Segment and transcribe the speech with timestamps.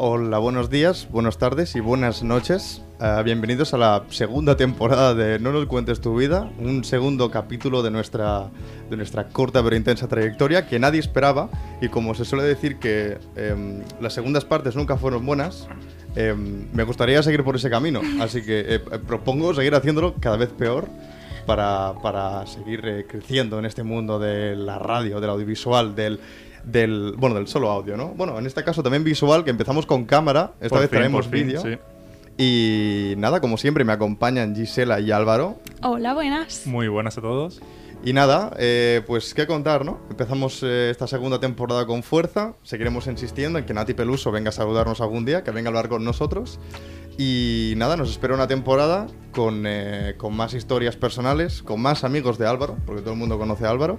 [0.00, 2.82] Hola, buenos días, buenas tardes y buenas noches.
[3.00, 7.82] Uh, bienvenidos a la segunda temporada de No nos cuentes tu vida, un segundo capítulo
[7.82, 8.48] de nuestra,
[8.88, 11.50] de nuestra corta pero intensa trayectoria que nadie esperaba
[11.82, 15.66] y como se suele decir que eh, las segundas partes nunca fueron buenas,
[16.14, 20.50] eh, me gustaría seguir por ese camino, así que eh, propongo seguir haciéndolo cada vez
[20.50, 20.88] peor
[21.48, 26.20] para, para seguir eh, creciendo en este mundo de la radio, del audiovisual, del
[26.70, 28.08] del, bueno, del solo audio, ¿no?
[28.08, 31.30] Bueno, en este caso también visual, que empezamos con cámara, esta Por vez fin, traemos
[31.30, 31.60] vídeo.
[31.62, 31.78] sí.
[32.40, 35.56] Y nada, como siempre me acompañan Gisela y Álvaro.
[35.82, 36.68] Hola, buenas.
[36.68, 37.60] Muy buenas a todos.
[38.04, 39.98] Y nada, eh, pues qué contar, ¿no?
[40.08, 44.52] Empezamos eh, esta segunda temporada con fuerza, seguiremos insistiendo en que Nati Peluso venga a
[44.52, 46.60] saludarnos algún día, que venga a hablar con nosotros.
[47.18, 52.38] Y nada, nos espera una temporada con, eh, con más historias personales, con más amigos
[52.38, 53.98] de Álvaro, porque todo el mundo conoce a Álvaro.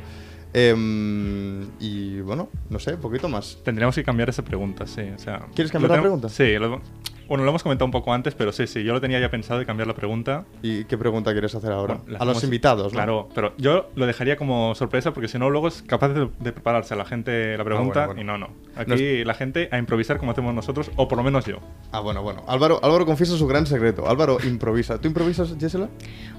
[0.53, 3.57] Em, y bueno, no sé, un poquito más.
[3.63, 5.01] Tendríamos que cambiar esa pregunta, sí.
[5.15, 6.29] O sea, ¿Quieres cambiar la pregunta?
[6.29, 6.53] Sí.
[6.57, 6.81] lo-
[7.29, 8.83] bueno, lo hemos comentado un poco antes, pero sí, sí.
[8.83, 10.45] Yo lo tenía ya pensado de cambiar la pregunta.
[10.61, 11.99] ¿Y qué pregunta quieres hacer ahora?
[12.03, 12.97] Bueno, a los invitados, ¿no?
[12.97, 16.51] Claro, pero yo lo dejaría como sorpresa porque si no, luego es capaz de, de
[16.51, 18.37] prepararse a la gente la pregunta Ah, bueno, bueno.
[18.37, 18.69] y no, no.
[18.75, 21.57] Aquí la gente a improvisar como hacemos nosotros, o por lo menos yo.
[21.91, 22.43] Ah, bueno, bueno.
[22.47, 24.09] Álvaro, Álvaro confiesa su gran secreto.
[24.09, 24.99] Álvaro improvisa.
[24.99, 25.89] ¿Tú improvisas, Gisela?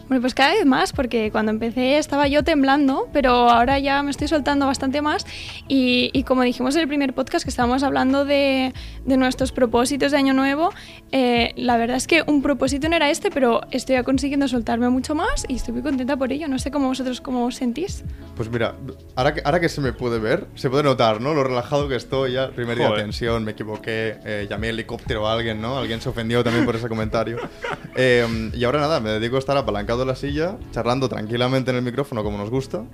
[0.09, 4.11] Bueno, pues cada vez más, porque cuando empecé estaba yo temblando, pero ahora ya me
[4.11, 5.25] estoy soltando bastante más.
[5.69, 8.73] Y, y como dijimos en el primer podcast, que estábamos hablando de,
[9.05, 10.73] de nuestros propósitos de Año Nuevo,
[11.13, 15.15] eh, la verdad es que un propósito no era este, pero estoy consiguiendo soltarme mucho
[15.15, 16.47] más y estoy muy contenta por ello.
[16.47, 18.05] No sé cómo vosotros cómo os sentís.
[18.37, 18.75] Pues mira,
[19.17, 21.35] ahora que, ahora que se me puede ver, se puede notar, ¿no?
[21.35, 22.51] Lo relajado que estoy ya.
[22.51, 23.05] Primer día de Joder.
[23.05, 25.79] tensión, me equivoqué, eh, llamé helicóptero a alguien, ¿no?
[25.79, 27.39] Alguien se ofendió también por ese comentario.
[27.97, 31.77] Eh, y ahora nada, me dedico a estar apalancado en la silla, charlando tranquilamente en
[31.77, 32.85] el micrófono como nos gusta.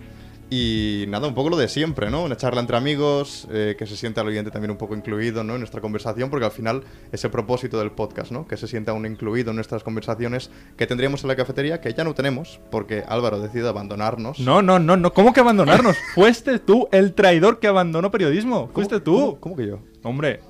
[0.48, 2.22] Y nada, un poco lo de siempre, ¿no?
[2.22, 5.54] Una charla entre amigos, eh, que se sienta el oyente también un poco incluido, ¿no?
[5.54, 8.46] En nuestra conversación, porque al final es el propósito del podcast, ¿no?
[8.46, 12.04] Que se sienta uno incluido en nuestras conversaciones que tendríamos en la cafetería, que ya
[12.04, 14.38] no tenemos, porque Álvaro decide abandonarnos.
[14.38, 15.12] No, no, no, no.
[15.12, 15.96] ¿Cómo que abandonarnos?
[16.14, 18.70] Fuiste tú el traidor que abandonó periodismo.
[18.72, 19.18] Fuiste tú.
[19.18, 19.80] ¿Cómo, cómo que yo?
[20.04, 20.40] Hombre,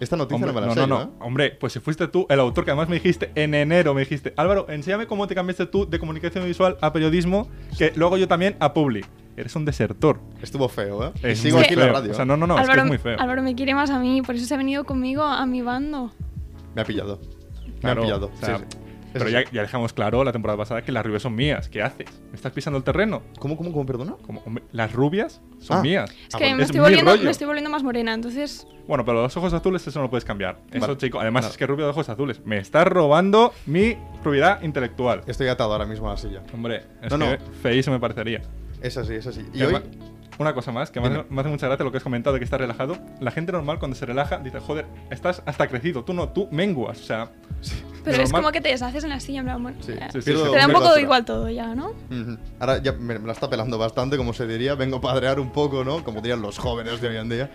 [0.00, 1.02] Esta noticia Hombre, no me la no, sé, no, no.
[1.02, 1.08] ¿eh?
[1.20, 4.34] Hombre, pues si fuiste tú, el autor que además me dijiste en enero, me dijiste,
[4.36, 7.48] Álvaro, enséñame cómo te cambiaste tú de comunicación visual a periodismo,
[7.78, 9.04] que luego yo también a Publi.
[9.36, 10.20] Eres un desertor.
[10.42, 11.12] Estuvo feo, ¿eh?
[11.22, 12.12] Es sigo aquí en la radio.
[12.12, 13.20] O sea, no, no, no, Álvaro, es que es muy feo.
[13.20, 16.12] Álvaro me quiere más a mí, por eso se ha venido conmigo a mi bando.
[16.74, 17.20] Me ha pillado.
[17.66, 18.30] Me Claro, ha pillado.
[18.32, 18.78] o sea, sí, sí.
[19.12, 21.68] Pero Eso ya, ya dejamos claro la temporada pasada que las rubias son mías.
[21.68, 22.06] ¿Qué haces?
[22.30, 23.22] ¿Me estás pisando el terreno?
[23.38, 24.16] ¿Cómo, cómo, cómo, perdona?
[24.26, 25.82] Como, las rubias son Ah.
[25.82, 26.10] mías.
[26.10, 29.04] Es Ah, que bueno, me, es estoy volviendo, me estoy volviendo más morena, entonces Bueno,
[29.04, 30.58] pero los ojos azules eso no lo puedes cambiar.
[30.72, 30.96] Eso, Vale.
[30.98, 31.20] chico.
[31.20, 31.52] Además Nada.
[31.52, 32.40] es que rubio de ojos azules.
[32.44, 35.20] Me estás robando mi propiedad intelectual.
[35.28, 36.42] Estoy atado ahora mismo a la silla.
[36.52, 37.26] Hombre, es No, no.
[37.26, 38.42] que feísimo me parecería.
[38.84, 39.44] Es así, es así.
[39.54, 39.76] Y Y hoy...
[40.38, 41.26] una cosa más, que me hace, Dime.
[41.30, 42.98] me hace mucha gracia lo que has comentado de que estás relajado.
[43.20, 46.04] La gente normal cuando se relaja dice, joder, estás hasta crecido.
[46.04, 47.00] Tú no, tú menguas.
[47.00, 47.30] O sea,
[48.04, 49.94] Pero de es normal- como que te deshaces en la silla, en plan, bueno, Sí,
[49.98, 50.10] ya.
[50.12, 50.42] sí, sí, sí.
[50.52, 51.00] te da un poco altura.
[51.00, 51.88] igual todo ya, ¿no?
[52.10, 52.36] Ujú.
[52.60, 54.74] Ahora ya me, me la está pelando bastante, como se diría.
[54.74, 56.04] Vengo a padrear un poco, ¿no?
[56.04, 57.50] Como dirían los jóvenes de hoy en día.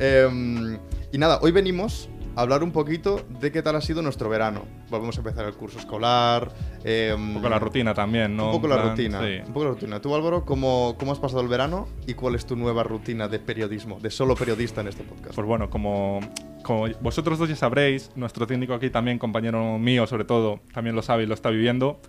[0.00, 0.78] Em,
[1.12, 4.62] y nada, hoy venimos hablar un poquito de qué tal ha sido nuestro verano.
[4.90, 6.52] Volvemos a empezar el curso escolar.
[6.84, 8.46] em, un poco la rutina también, ¿no?
[8.46, 9.20] Un poco la plan, rutina.
[9.20, 9.40] sí.
[9.46, 10.00] Un poco la rutina.
[10.00, 13.38] Tú, Álvaro, ¿cómo, ¿cómo has pasado el verano y cuál es tu nueva rutina de
[13.38, 15.34] periodismo, de solo periodista en este podcast?
[15.34, 16.20] Pues bueno, como,
[16.62, 21.02] como vosotros dos ya sabréis, nuestro técnico aquí también, compañero mío sobre todo, también lo
[21.02, 22.00] sabe y lo está viviendo,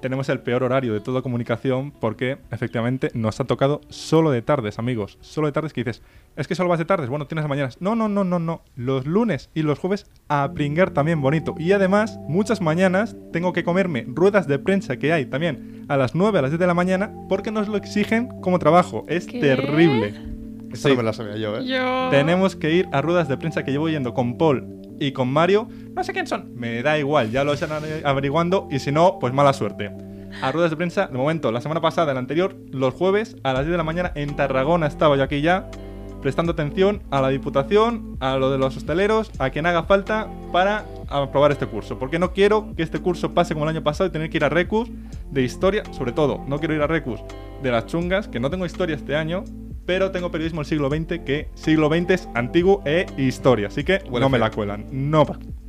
[0.00, 4.78] tenemos el peor horario de toda comunicación porque efectivamente nos ha tocado solo de tardes,
[4.78, 5.18] amigos.
[5.20, 6.02] Solo de tardes que dices,
[6.36, 7.78] es que solo vas de tardes, bueno, tienes mañanas.
[7.80, 8.62] No, no, no, no, no.
[8.76, 11.54] Los lunes y los jueves a pringar también bonito.
[11.58, 16.14] Y además, muchas mañanas tengo que comerme ruedas de prensa que hay también a las
[16.14, 19.04] 9, a las 10 de la mañana porque nos lo exigen como trabajo.
[19.08, 19.40] Es ¿Qué?
[19.40, 20.14] terrible.
[20.74, 20.88] Sí.
[20.90, 21.66] no me la sabía yo, ¿eh?
[21.66, 22.08] Yo...
[22.10, 25.68] Tenemos que ir a ruedas de prensa que llevo yendo con Paul y con Mario.
[25.94, 26.54] No sé quién son.
[26.54, 29.90] Me da igual, ya lo están averiguando y si no, pues mala suerte.
[30.42, 33.62] A ruedas de prensa, de momento, la semana pasada, el anterior, los jueves a las
[33.62, 35.70] 10 de la mañana en Tarragona estaba yo aquí ya,
[36.20, 40.84] prestando atención a la Diputación, a lo de los hosteleros, a quien haga falta para
[41.08, 41.98] aprobar este curso.
[41.98, 44.44] Porque no quiero que este curso pase como el año pasado y tener que ir
[44.44, 44.90] a Recus
[45.30, 46.44] de historia, sobre todo.
[46.46, 47.20] No quiero ir a Recus
[47.62, 49.44] de las chungas, que no tengo historia este año,
[49.86, 54.00] pero tengo periodismo del siglo XX, que siglo XX es antiguo e historia, así que
[54.10, 54.86] no me la cuelan.
[54.90, 55.24] No,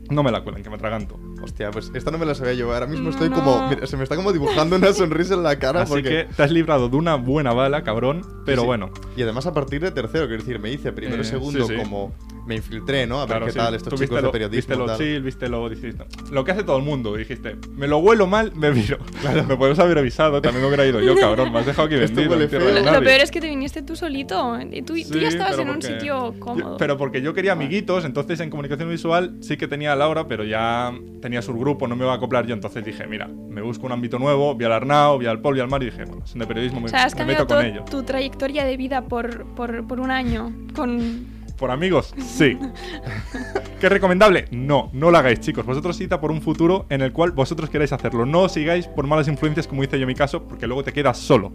[0.09, 1.19] no me la cuelan, que me atraganto.
[1.41, 2.73] Hostia, pues esta no me la sabía yo.
[2.73, 3.35] Ahora mismo estoy no.
[3.35, 3.69] como.
[3.69, 6.09] Mira, se me está como dibujando una sonrisa en la cara Así porque.
[6.09, 8.65] que te has librado de una buena bala, cabrón, pero Sí, sí.
[8.67, 8.89] bueno.
[9.15, 11.73] Y además a partir de tercero, quiero decir, me hice primero y Eh, segundo sí,
[11.75, 11.81] sí.
[11.81, 12.13] como
[12.45, 13.17] me infiltré, ¿no?
[13.17, 13.57] A ver Claro, qué sí.
[13.57, 14.57] tal estos Tú chicos viste de lo- periodismo.
[14.57, 14.97] Viste lo tal.
[14.97, 17.13] chill, viste lo, dijiste, lo que hace todo el mundo.
[17.15, 18.97] Dijiste, me lo huelo mal, me viro.
[19.47, 21.51] Me puedes haber avisado, también me hubiera ido yo, cabrón.
[21.51, 22.35] Me has dejado aquí vendido.
[22.35, 24.57] Lo, lo peor es que te viniste tú solito.
[24.71, 26.77] y Tú, tú ya estabas en un porque- sitio yo- cómodo.
[26.77, 30.93] pero porque yo quería amiguitos, entonces en comunicación visual sí que tenía Laura, pero ya
[31.21, 32.53] tenía su grupo, no me iba a acoplar yo.
[32.53, 35.61] Entonces dije, mira, me busco un ámbito nuevo, vi al Arnau, vi al Paul, vi
[35.61, 37.65] al Mar y dije, bueno, son de periodismo, me, o sea, has me meto con
[37.65, 37.85] ellos.
[37.85, 40.51] tu trayectoria de vida por, por, por un año.
[40.75, 41.35] Con...
[41.57, 42.13] ¿Por amigos?
[42.19, 42.57] Sí.
[43.79, 44.45] ¿Qué recomendable?
[44.51, 45.65] No, no lo hagáis, chicos.
[45.65, 48.25] Vosotros cita por un futuro en el cual vosotros queráis hacerlo.
[48.25, 50.93] No os sigáis por malas influencias, como hice yo en mi caso, porque luego te
[50.93, 51.51] quedas solo.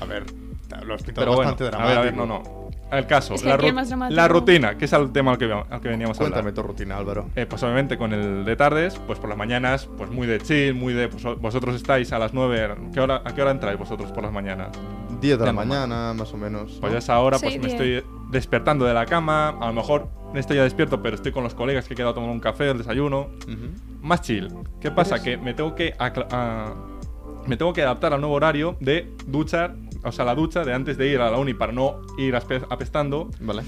[0.00, 0.24] A ver,
[0.86, 1.88] lo has pintado Pero bueno, bastante a dramático.
[1.88, 2.61] ver, a ver, no, no.
[2.92, 4.16] El caso, Es que la, aquí es ru- más dramático.
[4.16, 6.54] la rutina, que es el tema al que, al que veníamos a Cuéntame hablar.
[6.54, 7.26] tu rutina, Álvaro.
[7.34, 10.74] Eh, pues obviamente con el de tardes, pues por las mañanas, pues muy de chill,
[10.74, 11.08] muy de...
[11.08, 14.32] Pues vosotros estáis a las 9, ¿qué hora, ¿a qué hora entráis vosotros por las
[14.32, 14.68] mañanas?
[15.20, 16.76] 10 de la Ya mañana, más o menos.
[16.80, 16.96] Pues ¿no?
[16.96, 17.80] a esa hora pues Sí, me bien.
[17.82, 21.44] estoy despertando de la cama, a lo mejor no estoy ya despierto, pero estoy con
[21.44, 23.28] los colegas que he quedado a tomar un café, el desayuno,
[24.02, 24.48] más chill.
[24.80, 25.22] ¿Qué pasa?
[25.22, 26.74] Que me tengo que acla- a-
[27.46, 30.96] me tengo que adaptar al nuevo horario de duchar, o sea, la ducha de antes
[30.96, 33.30] de ir a la uni para no ir apestando.
[33.40, 33.62] Vale.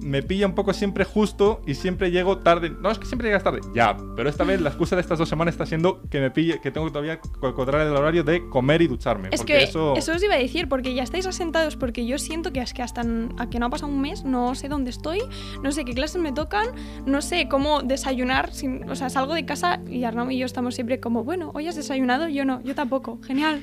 [0.00, 2.70] Me pilla un poco siempre justo y siempre llego tarde.
[2.70, 3.60] No, es que siempre llegas tarde.
[3.74, 6.60] Ya, pero esta vez la excusa de estas dos semanas está siendo que me pille,
[6.60, 9.28] que tengo que todavía co- cuadrar el horario de comer y ducharme.
[9.32, 9.94] Es porque que eso...
[9.96, 10.12] eso...
[10.12, 13.02] os iba a decir, porque ya estáis asentados, porque yo siento que es que hasta
[13.38, 15.20] a que no ha pasado un mes, no sé dónde estoy,
[15.62, 16.66] no sé qué clases me tocan,
[17.06, 20.74] no sé cómo desayunar, sin- o sea, salgo de casa y Arnau y yo estamos
[20.74, 23.62] siempre como, bueno, hoy has desayunado, yo no, yo tampoco, genial.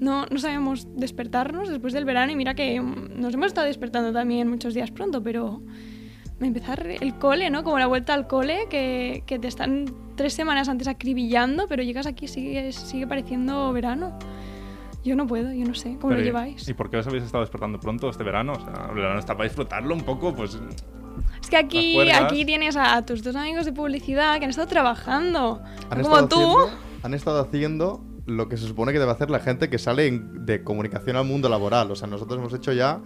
[0.00, 4.12] No, no sabemos despertarnos después del verano y mira que mm, nos hemos estado despertando
[4.12, 5.62] también muchos días pronto, pero
[6.40, 7.64] empezar el cole, ¿no?
[7.64, 9.86] Como la vuelta al cole, que, que te están
[10.16, 14.18] tres semanas antes acribillando, pero llegas aquí y sigue, sigue pareciendo verano.
[15.04, 16.68] Yo no puedo, yo no sé cómo Pero, lo ¿y- lleváis.
[16.68, 18.52] ¿Y por qué os habéis estado despertando pronto este verano?
[18.54, 20.58] O sea, el verano está para disfrutarlo un poco, pues...
[21.40, 25.62] Es que aquí, aquí tienes a, tus dos amigos de publicidad que han estado trabajando.
[25.90, 26.58] Han como estado, tú.
[26.58, 30.10] haciendo, han estado haciendo lo que se supone que debe hacer la gente que sale
[30.10, 31.90] de comunicación al mundo laboral.
[31.90, 33.00] O sea, nosotros hemos hecho ya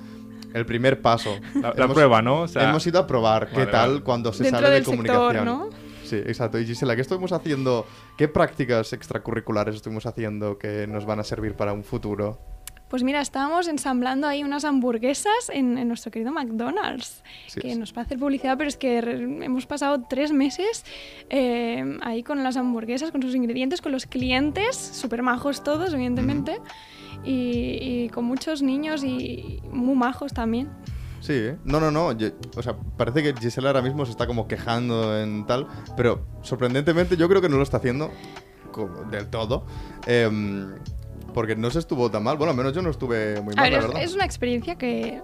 [0.55, 1.38] el primer paso.
[1.55, 2.43] La, la Hemos- prueba, ¿no?
[2.43, 4.02] O sea, hemos ido a probar qué Vale, tal vale.
[4.02, 5.44] cuando se Dentro sale de del sector, comunicación.
[5.44, 5.69] ¿no?
[6.05, 6.58] Sí, exacto.
[6.58, 7.87] Y Gisela, ¿qué estuvimos haciendo?
[8.17, 12.38] ¿Qué prácticas extracurriculares estuvimos haciendo que nos van a servir para un futuro?
[12.88, 17.79] Pues mira, estábamos ensamblando ahí unas hamburguesas en, en nuestro querido McDonald's, Sí, que sí.
[17.79, 20.85] nos va a hacer publicidad, pero es que hemos pasado tres meses
[21.29, 26.58] eh, ahí con las hamburguesas, con sus ingredientes, con los clientes, súper majos todos, evidentemente,
[27.24, 30.68] y, y con muchos niños y muy majos también.
[31.20, 31.56] Sí, ¿eh?
[31.64, 32.12] no, no, no.
[32.12, 35.66] yo- o sea, parece que Gisela ahora mismo se está como quejando en tal,
[35.96, 38.10] pero sorprendentemente yo creo que no lo está haciendo
[38.72, 39.64] como del todo.
[40.06, 40.72] em,
[41.34, 42.36] porque no se estuvo tan mal.
[42.38, 44.02] Bueno, al menos yo no estuve muy A mal, ver, la es, verdad.
[44.02, 45.20] es una experiencia que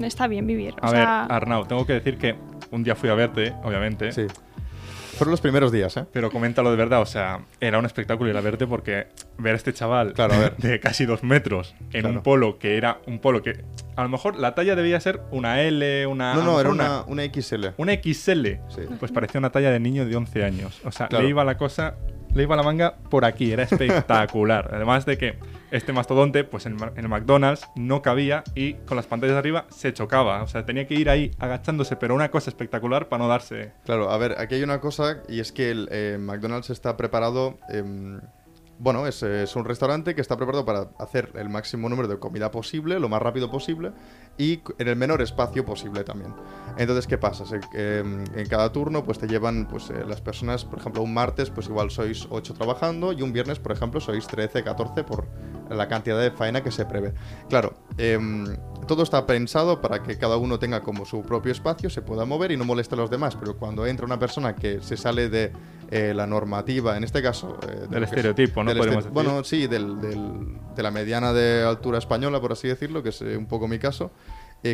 [0.00, 0.74] está bien vivir.
[0.74, 2.36] o A ver, sea, Arnau, tengo que decir que
[2.72, 4.12] un día fui a verte, obviamente.
[4.12, 4.26] Sí.
[5.16, 6.04] Fueron los primeros días, ¿eh?
[6.12, 9.06] Pero coméntalo de verdad, o sea, era un espectáculo ir a verte porque
[9.38, 10.56] ver a este chaval Claro, a ver.
[10.58, 12.08] de casi dos metros en Claro.
[12.16, 13.64] un polo que era un polo que
[13.96, 16.34] a lo mejor la talla debía ser una L, una.
[16.34, 17.68] No, no, era una, una XL.
[17.78, 18.46] una XL.
[18.68, 18.82] Sí.
[19.00, 20.80] Pues parecía una talla de niño de 11 años.
[20.84, 21.24] O sea, Claro.
[21.24, 21.94] le iba la cosa,
[22.34, 23.62] le iba la manga por aquí, era
[24.04, 24.70] espectacular.
[24.74, 25.38] Además de que
[25.70, 29.92] este mastodonte, pues en, el McDonald's no cabía y con las pantallas de arriba se
[29.92, 30.42] chocaba.
[30.42, 33.72] O sea, tenía que ir ahí agachándose, pero una cosa espectacular para no darse.
[33.84, 37.58] Claro, a ver, aquí hay una cosa y es que el eh, McDonald's está preparado.
[37.68, 38.20] em,
[38.78, 42.50] bueno, es, es un restaurante que está preparado para hacer el máximo número de comida
[42.50, 43.92] posible, lo más rápido posible
[44.38, 46.34] y en el menor espacio posible también.
[46.76, 47.44] Entonces, ¿qué pasa?
[47.72, 51.50] Em, en cada turno, pues te llevan pues, eh, las personas, por ejemplo, un martes,
[51.50, 55.26] pues igual sois 8 trabajando y un viernes, por ejemplo, sois 13, 14 por
[55.70, 57.12] la cantidad de faena que se prevé.
[57.48, 58.46] Claro, em,
[58.86, 62.52] todo está pensado para que cada uno tenga como su propio espacio, se pueda mover
[62.52, 65.52] y no moleste a los demás, pero cuando entra una persona que se sale de
[65.90, 67.58] eh, la normativa, en este caso...
[67.62, 68.70] eh, de Del es- estereotipo, ¿no?
[68.70, 69.24] del Podemos este- decir.
[69.30, 73.22] Bueno, sí, del- del- de la mediana de altura española, por así decirlo, que es
[73.22, 74.10] eh, un poco mi caso.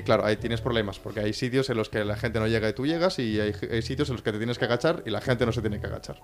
[0.04, 2.72] Claro, ahí tienes problemas, porque hay sitios en los que la gente no llega y
[2.72, 5.44] tú llegas, y hay, sitios en los que te tienes que agachar y la gente
[5.44, 6.20] no se tiene que agachar.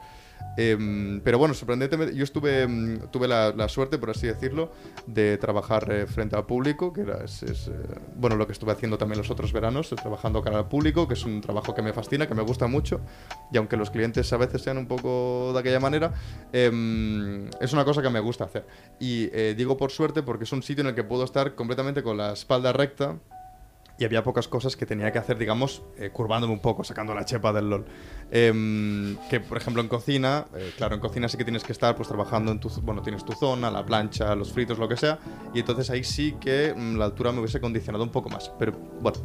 [0.57, 4.73] Em, pero bueno, sorprendentemente, yo estuve, em, tuve la, la suerte, por así decirlo,
[5.07, 7.73] de trabajar eh, frente al público, que es, es, eh,
[8.17, 11.25] bueno, lo que estuve haciendo también los otros veranos, trabajando cara al público, que es
[11.25, 13.01] un trabajo que me fascina, que me gusta mucho,
[13.53, 16.13] y aunque los clientes a veces sean un poco de aquella manera,
[16.53, 18.67] em, es una cosa que me gusta hacer.
[18.99, 22.03] Y eh, digo por suerte porque es un sitio en el que puedo estar completamente
[22.03, 23.17] con la espalda recta
[23.99, 27.25] y había pocas cosas que tenía que hacer, digamos, eh, curvándome un poco, sacando la
[27.25, 27.85] chepa del LOL.
[28.31, 31.97] Em, que, por ejemplo, en cocina, eh, claro, en cocina sí que tienes que estar
[31.97, 35.19] pues trabajando en tu, bueno, tienes tu zona, la plancha, los fritos, lo que sea,
[35.53, 38.53] y entonces ahí sí que mm, la altura me hubiese condicionado un poco más.
[38.59, 39.19] Pero bueno,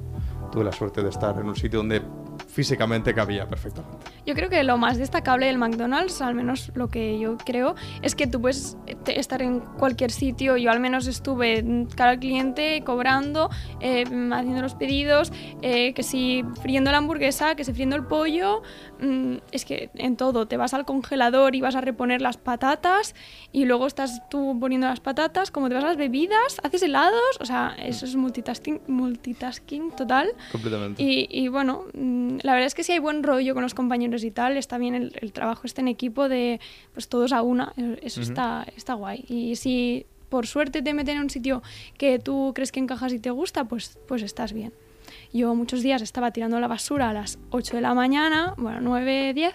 [0.51, 2.01] tuve la suerte de estar en un sitio donde
[2.47, 4.07] físicamente cabía perfectamente.
[4.25, 8.15] Yo creo que lo más destacable del McDonald's, al menos lo que yo creo, es
[8.15, 10.55] que tú puedes te- estar en cualquier sitio.
[10.57, 11.63] Yo al menos estuve
[11.95, 13.49] cara al cliente, cobrando,
[13.81, 18.61] eh, haciendo los pedidos, eh, que si friendo la hamburguesa, que si friendo el pollo.
[18.99, 23.15] mm, es que en todo, te vas al congelador y vas a reponer las patatas
[23.51, 27.19] y luego estás tú poniendo las patatas, como te vas a las bebidas, haces helados,
[27.41, 30.29] o sea, eso es multitasking, multitasking total.
[30.51, 31.01] Completamente.
[31.03, 34.12] Y, y bueno, mm, la verdad es que si hay buen rollo con los compañeros
[34.23, 36.59] y tal, está bien el, el trabajo este en equipo de
[36.93, 39.23] pues todos a una, eh, eso está, está guay.
[39.29, 41.63] Y si por suerte te meten en un sitio
[41.97, 44.73] que tú crees que encajas y te gusta, pues, pues estás bien.
[45.31, 49.33] Yo muchos días estaba tirando la basura a las 8 de la mañana, bueno, 9,
[49.33, 49.53] 10,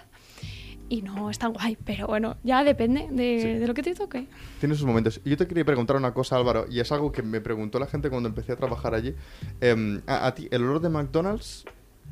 [0.89, 3.59] y no es tan guay, pero bueno, ya depende de, Sí.
[3.59, 4.25] de lo que te toque.
[4.59, 5.21] Tiene sus momentos.
[5.23, 8.09] Yo te quería preguntar una cosa, Álvaro, y es algo que me preguntó la gente
[8.09, 9.13] cuando empecé a trabajar allí.
[9.61, 11.65] Em, a, a ti, ¿el olor de McDonald's,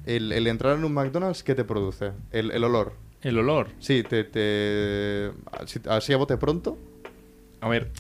[0.08, 2.12] el, el entrar en un McDonald's, qué te produce?
[2.32, 2.94] El, el olor.
[3.22, 3.68] El olor.
[3.80, 4.24] Sí, te...
[4.24, 5.32] te
[5.90, 6.78] así, a bote pronto.
[7.62, 7.92] A ver,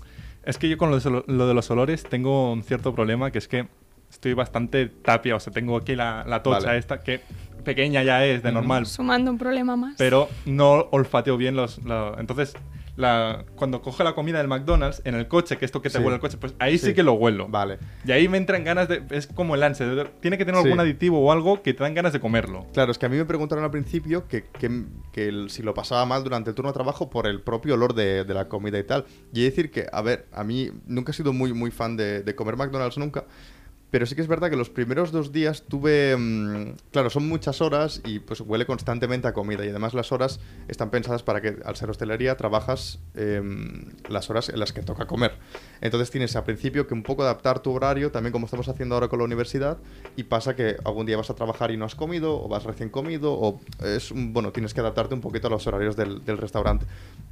[0.44, 3.40] es que yo con lo de, lo de los olores tengo un cierto problema, que
[3.40, 3.68] es que
[4.10, 6.78] estoy bastante tapia, o sea, tengo aquí la, la tocha Vale.
[6.78, 7.22] esta, que
[7.66, 9.96] pequeña ya es, de normal, Sumando un problema más.
[9.98, 11.80] pero no olfateo bien los...
[11.84, 12.54] lo- entonces,
[12.98, 16.04] la, cuando cojo la comida del McDonald's, en el coche, que esto que te Sí.
[16.04, 16.94] huele el coche, pues ahí sí, Sí.
[16.94, 17.48] que lo huelo.
[17.48, 17.78] Vale.
[18.06, 19.04] Y ahí me entran ganas de...
[19.12, 20.66] Es como el ansia, de- tiene que tener Sí.
[20.68, 22.66] algún aditivo o algo que te dan ganas de comerlo.
[22.74, 25.74] Claro, es que a mí me preguntaron al principio que, que- que el- si lo
[25.74, 28.78] pasaba mal durante el turno de trabajo por el propio olor de, de la comida
[28.80, 29.06] y tal.
[29.32, 32.36] Y decir que, a ver, a mí nunca he sido muy, muy fan de, de
[32.36, 33.26] comer McDonald's nunca.
[33.90, 36.16] Pero sí que es verdad que los primeros dos días tuve...
[36.18, 39.66] mm, claro, son muchas horas y pues huele constantemente a comida.
[39.66, 44.50] Y además las horas están pensadas para que al ser hostelería trabajas em, las horas
[44.50, 45.36] en las que toca comer.
[45.80, 49.08] Entonces tienes al principio que un poco adaptar tu horario, también como estamos haciendo ahora
[49.08, 49.78] con la universidad,
[50.18, 52.90] y pasa que algún día vas a trabajar y no has comido, o vas recién
[52.90, 56.86] comido, o es bueno, tienes que adaptarte un poquito a los horarios del restaurante.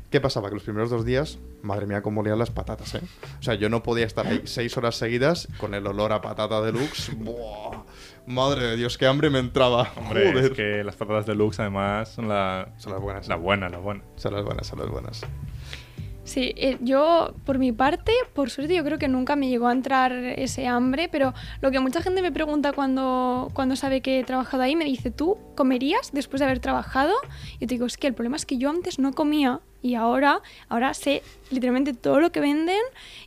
[0.10, 0.50] ¿Qué pasaba?
[0.50, 3.02] Que los primeros dos días, madre mía, cómo olían las patatas, ¿eh?
[3.40, 6.62] O sea, yo no podía estar ahí seis horas seguidas con el olor a patata
[6.62, 7.12] deluxe.
[7.18, 7.84] ¡Buah!
[8.28, 9.92] Madre de Dios, qué hambre me entraba.
[9.98, 10.46] Hombre, Joder.
[10.46, 13.28] es que las patatas deluxe además son la, Son las buenas.
[13.28, 14.04] la buena, la buena.
[14.16, 15.22] Son las buenas, son las buenas.
[16.24, 19.72] Sí, eh, yo por mi parte, por suerte, yo creo que nunca me llegó a
[19.72, 24.24] entrar ese hambre, pero lo que mucha gente me pregunta cuando, cuando sabe que he
[24.24, 27.14] trabajado ahí, me dice, ¿tú comerías después de haber trabajado?
[27.60, 30.42] Y te digo, es que el problema es que yo antes no comía y ahora,
[30.68, 32.82] ahora sé literalmente todo lo que venden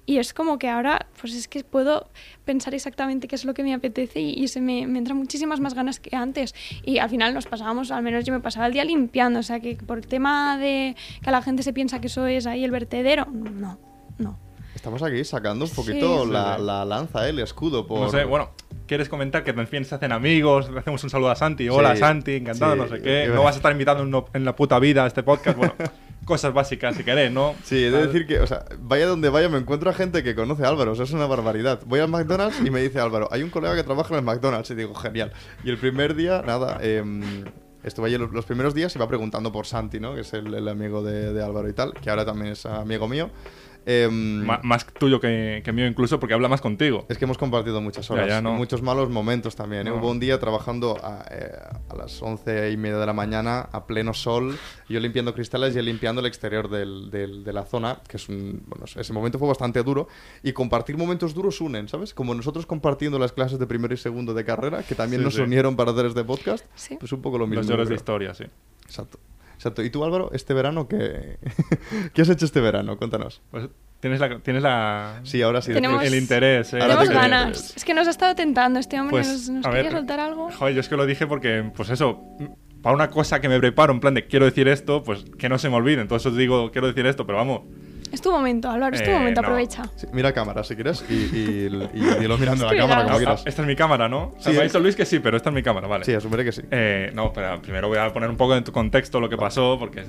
[0.07, 2.09] y es como que ahora, pues es que puedo
[2.45, 5.61] pensar exactamente qué es lo que me apetece y, y se me, me entran muchísimas
[5.61, 6.57] más ganas que antes.
[6.83, 9.61] Y al final nos pasábamos, al menos yo me pasaba el día limpiando, o sea
[9.61, 12.73] que por el tema de que la gente se piensa que eso es ahí el
[12.73, 13.79] vertedero, no,
[14.19, 14.37] no.
[14.75, 16.63] Estamos aquí sacando un poquito Sí, la, sí.
[16.65, 17.31] la lanza, ¿eh?
[17.31, 17.87] el escudo.
[17.87, 18.01] Por...
[18.01, 18.51] No sé, bueno,
[18.87, 20.71] ¿quieres comentar que también se hacen amigos?
[20.71, 21.69] Le hacemos un saludo a Santi.
[21.69, 23.29] Hola, Sí, Santi, encantado, sí, no sé qué.
[23.29, 25.57] No vas a estar invitado en la puta vida a este podcast.
[25.57, 25.75] Bueno,
[26.29, 27.55] cosas básicas si querés, ¿no?
[27.65, 30.35] Sí, he de decir que, o sea, vaya donde vaya, me encuentro a gente que
[30.35, 31.81] conoce a Álvaro, o sea, es una barbaridad.
[31.87, 34.71] Voy al McDonald's y me dice Álvaro, hay un colega que trabaja en el McDonald's,
[34.71, 35.33] y digo, genial.
[35.65, 37.45] Y el primer día, nada, em,
[37.83, 40.15] estuve allí los, los primeros días y iba preguntando por Santi, ¿no?
[40.15, 43.09] Que es el, el amigo de, de Álvaro y tal, que ahora también es amigo
[43.09, 43.31] mío.
[44.45, 47.07] Ma- más tuyo que, que mío incluso porque habla más contigo.
[47.09, 48.55] es que hemos compartido muchas Ya, horas, ya, no.
[48.55, 49.87] y muchos malos momentos también.
[49.87, 49.91] ¿eh?
[49.91, 49.97] No.
[49.97, 51.51] Hubo un día trabajando a, eh,
[51.89, 55.79] a las once y media de la mañana a pleno sol, yo limpiando cristales y
[55.79, 58.63] él limpiando el exterior del- del- de la zona, que es un...
[58.67, 60.09] Bueno, ese momento fue bastante duro.
[60.43, 62.13] Y compartir momentos duros unen, ¿sabes?
[62.13, 65.35] Como nosotros compartiendo las clases de primero y segundo de carrera, que también Sí, nos
[65.37, 65.41] sí.
[65.41, 66.97] unieron para hacer este podcast, Sí.
[67.01, 67.61] pues un poco lo mismo.
[67.61, 68.45] Los yo lloros de historia, sí.
[68.85, 69.19] Exacto.
[69.59, 69.83] Exacto.
[69.83, 71.37] ¿Y tú, Álvaro, este verano qué,
[72.15, 72.97] ¿Qué has hecho este verano?
[72.97, 73.43] Cuéntanos.
[73.51, 73.69] Pues
[74.01, 74.39] tienes la...
[74.39, 75.73] Tienes la Sí, ahora sí.
[75.73, 76.79] Tenemos- El interés, ¿eh?
[76.79, 77.77] Tenemos ganas.
[77.77, 80.21] Es que nos ha estado tentando este hombre, Pues, nos, nos a quería ver, soltar
[80.21, 80.51] algo.
[80.53, 82.23] Joder, yo es que lo dije porque, pues eso,
[82.83, 85.59] para una cosa que me preparo, en plan de quiero decir esto, pues que no
[85.59, 86.01] se me olvide.
[86.01, 87.63] Entonces os digo, quiero decir esto, pero vamos.
[88.13, 89.47] Es tu momento, Álvaro, es tu Eh, momento, no.
[89.49, 89.85] aprovecha.
[89.97, 93.19] Sí, mira a cámara si quieres y, y, y dilo mirando la cámara como Ah,
[93.19, 93.43] quieras.
[93.47, 94.35] esta es mi cámara, ¿no?
[94.37, 96.05] O sea, Sí, me ha dicho Luis que sí, pero esta es mi cámara, vale.
[96.05, 96.63] Sí, asumiré que sí.
[96.71, 99.77] Eh, no, pero primero voy a poner un poco en tu contexto lo que pasó,
[99.79, 100.05] porque...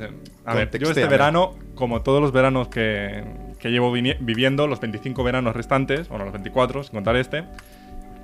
[0.45, 3.23] A ver, yo este verano, como todos los veranos que,
[3.59, 7.43] que llevo viviendo, los 25 veranos restantes, bueno, los 24, sin contar este,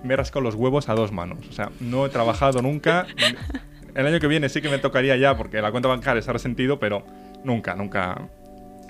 [0.04, 1.40] me he rascado los huevos a dos manos.
[1.50, 3.08] O sea, no he trabajado nunca.
[3.96, 6.34] El año que viene sí que me tocaría ya, porque la cuenta bancaria se ha
[6.34, 7.06] resentido, pero
[7.44, 8.28] nunca, nunca...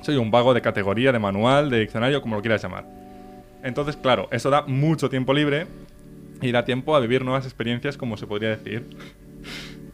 [0.05, 2.85] Soy un vago de categoría, de manual, de diccionario, como lo quieras llamar.
[3.63, 5.65] Entonces, claro, eso da mucho tiempo libre
[6.43, 8.85] y da tiempo a vivir nuevas experiencias, como se podría decir.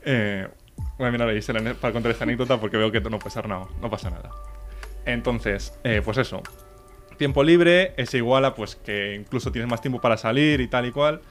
[0.04, 0.48] Eh,
[0.98, 3.68] voy a mirar a para contar esta anécdota porque veo que no pasa nada.
[3.80, 4.32] No pasa nada.
[5.06, 6.42] Entonces, eh, pues eso.
[7.20, 10.88] Tiempo libre es igual a pues que incluso tienes más tiempo para salir y tal
[10.88, 11.22] y cual.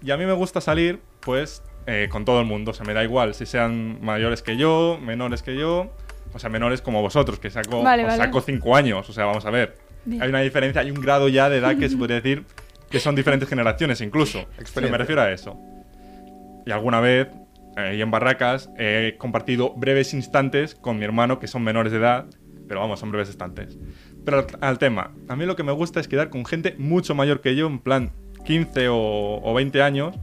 [0.00, 2.70] Y a mí me gusta salir, pues, eh, con todo el mundo.
[2.70, 5.90] O sea, me da igual si sean mayores que yo, menores que yo.
[6.32, 8.16] O sea, menores como vosotros, que saco, Vale, vale.
[8.16, 9.08] saco cinco años.
[9.08, 9.76] O sea, vamos a ver.
[10.04, 10.22] Bien.
[10.22, 12.44] Hay una diferencia, hay un grado ya de edad que se podría decir
[12.90, 14.46] que son diferentes generaciones incluso.
[14.80, 15.58] Me refiero a eso.
[16.66, 17.28] Y alguna vez,
[17.76, 21.98] eh, y en Barracas, he compartido breves instantes con mi hermano, que son menores de
[21.98, 22.26] edad,
[22.68, 23.78] pero vamos, son breves instantes.
[24.24, 27.14] Pero al, al tema, a mí lo que me gusta es quedar con gente mucho
[27.14, 28.10] mayor que yo, en plan
[28.44, 30.16] 15 o, o 20 años,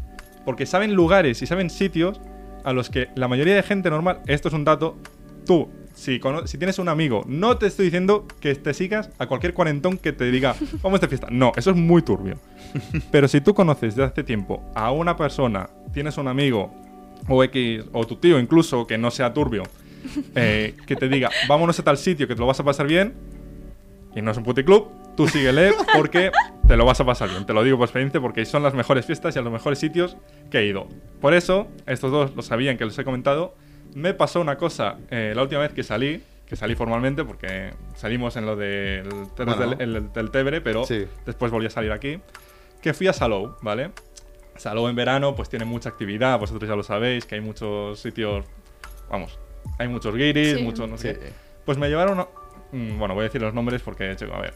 [0.45, 2.21] porque saben lugares y saben sitios
[2.63, 4.97] a los que la mayoría de gente normal, esto es un dato,
[5.45, 6.19] tú, si,
[6.59, 10.29] tienes un amigo, no te estoy diciendo que te sigas a cualquier cuarentón que te
[10.31, 11.27] diga, vamos de fiesta.
[11.31, 12.39] No, eso es muy turbio.
[13.11, 16.71] Pero si tú conoces de hace tiempo a una persona, tienes un amigo
[17.27, 19.63] o X, o tu tío incluso, que no sea turbio,
[20.35, 23.15] eh, que te diga, vámonos a tal sitio que te lo vas a pasar bien,
[24.15, 26.31] y no es un puticlub, tú síguele porque
[26.67, 27.45] te lo vas a pasar bien.
[27.45, 30.15] Te lo digo por experiencia porque son las mejores fiestas y a los mejores sitios
[30.51, 30.87] que he ido.
[31.19, 33.55] Por eso, estos dos lo sabían que les he comentado.
[33.97, 38.35] Me pasó una cosa eh, la última vez que salí, que salí formalmente porque salimos
[38.35, 39.55] en lo del, Bueno.
[39.55, 41.05] del, el- del Tebre, pero Sí.
[41.25, 42.19] después volví a salir aquí.
[42.81, 43.89] Que fui a Salou, ¿vale?
[44.55, 48.45] Salou en verano pues tiene mucha actividad, vosotros ya lo sabéis, que hay muchos sitios,
[49.09, 49.39] vamos,
[49.79, 50.63] hay muchos guiris, Sí.
[50.63, 51.19] muchos no sé Sí.
[51.19, 51.31] qué.
[51.65, 52.19] Pues me llevaron.
[52.19, 52.27] a-
[52.71, 54.53] mm, Bueno, voy a decir los nombres porque, chico, a ver.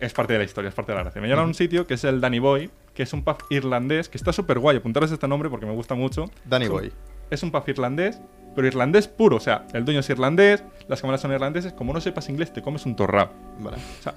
[0.00, 1.20] Es parte de la historia, es parte de la gracia.
[1.20, 4.08] Me llevaron a un sitio que es el Danny Boy, que es un pub irlandés,
[4.08, 4.78] que está súper guay.
[4.78, 6.30] Apuntaros este nombre porque me gusta mucho.
[6.46, 6.92] Danny Boy.
[7.30, 8.20] Es un pub irlandés,
[8.54, 9.36] pero irlandés puro.
[9.36, 11.72] O sea, el dueño es irlandés, las cámaras son irlandeses.
[11.72, 13.30] Como no sepas inglés, te comes un torrap.
[13.60, 13.76] Vale.
[13.76, 14.14] O sea,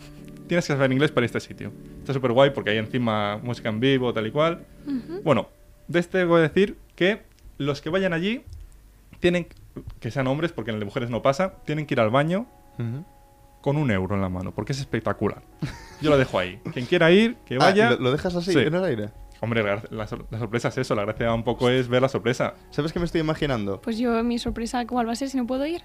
[0.47, 1.71] tienes que saber inglés para este sitio.
[1.99, 4.65] Está súper guay porque hay encima música en vivo, tal y cual.
[5.23, 5.49] Bueno,
[5.87, 7.21] de este voy a decir que
[7.57, 8.43] los que vayan allí
[9.19, 9.47] tienen
[9.99, 12.45] que sean hombres, porque en el de mujeres no pasa, tienen que ir al baño
[12.77, 13.05] Ujú.
[13.61, 15.41] con un euro en la mano, porque es espectacular.
[16.01, 16.59] Yo lo dejo ahí.
[16.73, 17.91] Quien quiera ir, que Ah, vaya.
[17.91, 18.59] ¿lo, lo dejas así, Sí.
[18.59, 19.09] en el aire?
[19.43, 22.53] Hombre, la, la la sorpresa es eso, la gracia un poco es ver la sorpresa.
[22.69, 23.81] ¿Sabes qué me estoy imaginando?
[23.81, 25.81] Pues yo, mi sorpresa, ¿cuál va a ser si no puedo ir?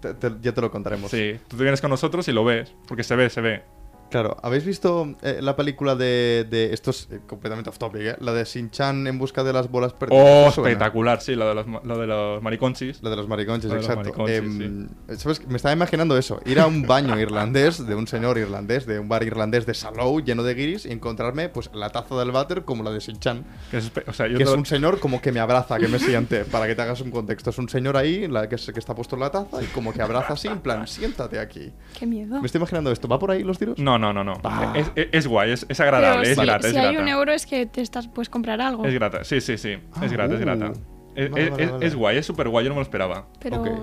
[0.00, 1.10] Te- te- ya te lo contaremos.
[1.10, 3.62] Sí, tú te vienes con nosotros y lo ves, porque se ve, se ve.
[4.10, 8.16] Claro, ¿habéis visto eh, la película de, de- Esto es eh, completamente off topic, ¿eh?
[8.20, 10.24] La de Shin-Chan en busca de las bolas perdidas.
[10.24, 13.02] Oh, espectacular, sí, lo de los, lo de los mariconchis.
[13.02, 13.96] La de los La de los exacto.
[13.96, 15.46] mariconchis, Em, ¿Sabes?
[15.48, 16.40] Me estaba imaginando eso.
[16.44, 20.20] Ir a un baño irlandés, de un señor irlandés, de un bar irlandés de Salou,
[20.20, 23.44] lleno de guiris, y encontrarme pues la taza del váter como la de Shin-Chan.
[23.70, 25.88] Que es, espe- o sea, yo Que es un señor como que me abraza, que
[25.88, 27.50] me siente, para que te hagas un contexto.
[27.50, 29.92] Es un señor ahí, la, que, es- que está puesto en la taza, y como
[29.92, 31.72] que abraza así, en plan, siéntate aquí.
[31.98, 32.38] Qué miedo.
[32.40, 33.08] Me estoy imaginando esto.
[33.08, 33.78] ¿Va por ahí los tiros?
[33.78, 34.34] No, no, no, no.
[34.44, 34.72] Ah.
[34.76, 37.02] Es, es- es guay, es, es agradable, Pero es si, grata, si es hay grata.
[37.02, 38.84] un euro es que te estás, puedes comprar algo.
[38.84, 39.76] Es grata, sí, sí, sí.
[39.94, 40.44] Ah, es grata, es uh.
[40.44, 40.72] grata.
[41.14, 41.86] Es, Vale, es- vale, es- vale.
[41.86, 43.26] es guay, es súper guay, yo no me lo esperaba.
[43.40, 43.56] Pero...
[43.60, 43.66] Ok.
[43.68, 43.76] Uy,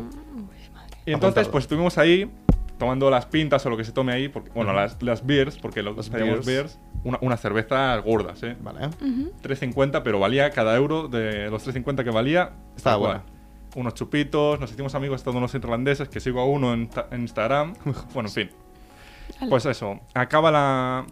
[0.73, 0.97] madre.
[1.05, 1.15] Y entonces,
[1.47, 1.51] Apuntado.
[1.51, 2.29] pues estuvimos ahí
[2.77, 5.83] tomando las pintas o lo que se tome ahí, porque, bueno, las, las beers, porque
[5.83, 6.79] lo Las pedíamos beers.
[7.03, 8.57] una, unas cervezas gordas, ¿eh?
[8.59, 8.87] Vale.
[8.87, 9.31] Ujú.
[9.43, 12.53] 3.50, pero valía cada euro de los 3.50 que valía.
[12.75, 13.11] Estaba guay.
[13.11, 13.25] buena.
[13.75, 17.75] Unos chupitos, nos hicimos amigos todos unos irlandeses que sigo a uno en, en Instagram.
[18.13, 18.49] bueno, en fin.
[19.41, 19.49] Vale.
[19.49, 21.05] Pues eso, acaba la,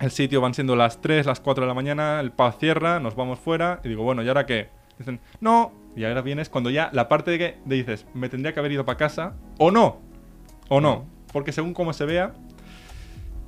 [0.00, 3.14] el sitio, van siendo las 3, las 4 de la mañana, el pub cierra, nos
[3.14, 4.68] vamos fuera y digo, bueno, ¿y ahora qué?
[4.98, 8.52] Dicen, no, y ahora vienes cuando ya la parte de que de dices, me tendría
[8.52, 10.00] que haber ido para casa, o no,
[10.68, 12.32] o no, porque según cómo se vea,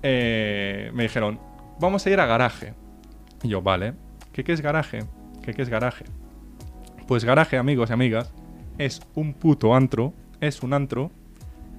[0.02, 1.40] eh, me dijeron,
[1.80, 2.74] vamos a ir a garaje.
[3.42, 3.94] Y yo, vale,
[4.32, 5.00] ¿qué, qué es garaje?
[5.42, 6.04] ¿Qué, qué es garaje?
[7.08, 8.32] Pues garaje, amigos y amigas,
[8.78, 11.10] es un puto antro, es un antro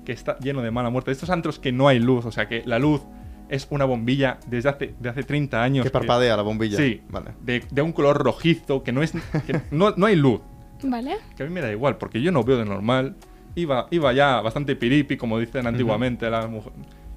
[0.06, 1.12] que está lleno de mala muerte.
[1.12, 3.02] Estos antros que no hay luz, o sea que la luz
[3.50, 5.84] es una bombilla desde hace, de hace 30 años.
[5.84, 6.78] Que parpadea la bombilla.
[6.78, 7.32] Sí, Vale.
[7.42, 9.12] de, de un color rojizo, que no es.
[9.46, 10.42] que no, no hay luz.
[10.84, 11.18] Vale.
[11.36, 13.16] Que a mí me da igual, porque yo no veo de normal.
[13.56, 16.62] Iba, iba ya bastante piripi, como dicen antiguamente las, mu-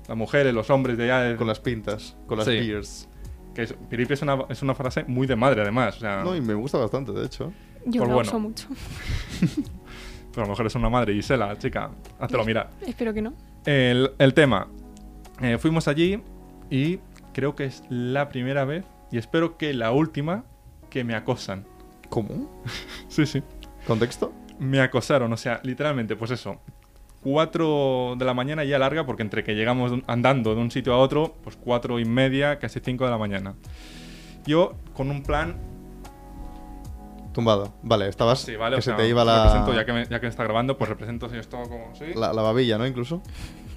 [0.09, 1.21] las mujeres, los hombres de ya.
[1.21, 2.53] de- Con las pintas, con las Sí.
[2.59, 3.09] beers.
[3.55, 5.97] que es- piripi es una, es una frase muy de madre, además.
[5.97, 7.53] O sea, No, y me gusta bastante, de hecho.
[7.87, 8.29] Yo Pues lo bueno.
[8.29, 8.69] uso mucho.
[10.35, 12.71] pero a lo mejor es una madre, Gisela, chica, háztelo mirar.
[12.87, 13.35] Espero que no.
[13.65, 14.69] El, el tema.
[15.41, 16.21] Eh, fuimos allí
[16.71, 16.99] y
[17.33, 20.45] creo que es la primera vez, y espero que la última,
[20.91, 21.67] que me acosan.
[22.09, 22.63] ¿Cómo?
[23.09, 23.43] Sí, sí.
[23.87, 24.33] ¿Contexto?
[24.59, 26.61] Me acosaron, o sea, literalmente, pues eso.
[27.23, 30.99] 4 de la mañana ya larga, porque entre que llegamos andando de un sitio a
[30.99, 33.55] otro, pues cuatro y media, casi 5 de la mañana.
[34.47, 35.57] Yo con un plan.
[37.35, 37.75] Tumbado.
[37.83, 38.39] Vale, estabas.
[38.41, 40.27] Sí, vale, que o se sea, te iba la, represento, ya que, me, ya que
[40.27, 41.95] me está grabando, pues represento si esto como.
[41.95, 42.07] ¿sí?
[42.15, 42.87] la, la babilla, ¿no?
[42.87, 43.21] Incluso.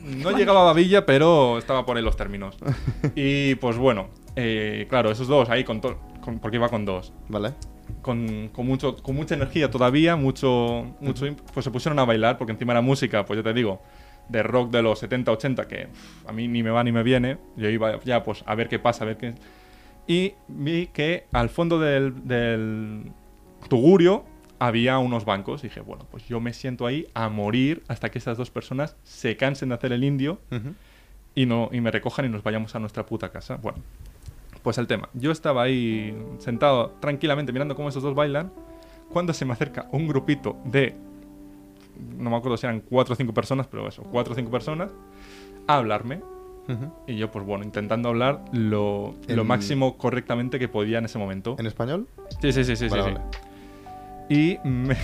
[0.03, 2.55] No llegaba a babilla, pero estaba por ahí los términos.
[3.15, 7.11] y pues bueno, eh, claro, esos dos ahí con, con- porque iba con dos.
[7.27, 7.53] Vale.
[8.01, 12.51] Con, con mucho, con mucha energía todavía, mucho, mucho pues se pusieron a bailar, porque
[12.53, 13.81] encima era música, pues ya te digo,
[14.29, 15.87] de rock de los 70, 80, que
[16.27, 17.37] a mí ni me va ni me viene.
[17.55, 19.33] Yo iba ya pues a ver qué pasa, a ver qué...
[20.05, 23.11] Y vi que al fondo del, del
[23.67, 24.23] tugurio
[24.59, 25.63] había unos bancos.
[25.63, 28.95] Y dije, bueno, pues yo me siento ahí a morir hasta que esas dos personas
[29.03, 30.73] se cansen de hacer el indio Ujú.
[31.35, 33.57] y, no, y me recojan y nos vayamos a nuestra puta casa.
[33.57, 33.79] Bueno,
[34.63, 35.09] pues el tema.
[35.13, 38.51] Yo estaba ahí sentado tranquilamente mirando cómo esos dos bailan.
[39.09, 40.93] Cuando se me acerca un grupito de.
[42.17, 44.89] No me acuerdo si eran cuatro o cinco personas, pero eso, cuatro o cinco personas,
[45.67, 46.21] a hablarme.
[46.67, 46.91] Ujú.
[47.07, 51.17] Y yo, pues bueno, intentando hablar lo, lo En- máximo correctamente que podía en ese
[51.17, 51.55] momento.
[51.57, 52.07] ¿En español?
[52.41, 53.21] Sí, sí, sí, sí, Vale, sí, vale.
[53.31, 53.37] sí.
[54.29, 54.95] Y me,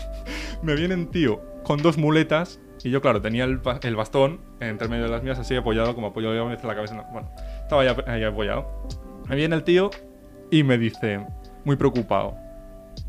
[0.62, 4.88] me viene un tío con dos muletas y yo, claro, tenía el, el bastón entre
[4.88, 6.94] medio de las mías así apoyado, como apoyo veces la cabeza.
[6.94, 7.30] la- Bueno,
[7.62, 8.86] estaba ap- ahí apoyado.
[9.28, 9.90] Me viene el tío
[10.50, 11.24] y me dice,
[11.64, 12.36] muy preocupado,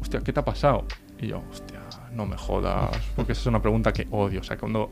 [0.01, 0.85] hostia, ¿qué te ha pasado?
[1.19, 1.79] Y yo, hostia,
[2.11, 4.39] no me jodas, porque esa es una pregunta que odio.
[4.39, 4.91] O sea, cuando...